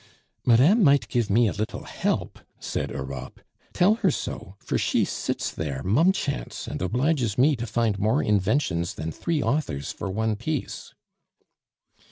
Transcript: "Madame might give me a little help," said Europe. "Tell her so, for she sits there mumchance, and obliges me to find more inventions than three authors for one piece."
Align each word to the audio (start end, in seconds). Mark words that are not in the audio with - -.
"Madame 0.47 0.83
might 0.83 1.07
give 1.09 1.29
me 1.29 1.47
a 1.47 1.53
little 1.53 1.83
help," 1.83 2.39
said 2.59 2.89
Europe. 2.89 3.39
"Tell 3.71 3.93
her 4.01 4.09
so, 4.09 4.55
for 4.57 4.75
she 4.75 5.05
sits 5.05 5.51
there 5.51 5.83
mumchance, 5.83 6.65
and 6.67 6.81
obliges 6.81 7.37
me 7.37 7.55
to 7.55 7.67
find 7.67 7.99
more 7.99 8.23
inventions 8.23 8.95
than 8.95 9.11
three 9.11 9.43
authors 9.43 9.91
for 9.91 10.09
one 10.09 10.35
piece." 10.37 10.95